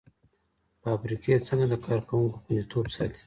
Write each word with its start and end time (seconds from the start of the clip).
فابریکې 0.81 1.35
څنګه 1.47 1.65
د 1.69 1.75
کارکوونکو 1.85 2.35
خوندیتوب 2.41 2.85
ساتي؟ 2.95 3.19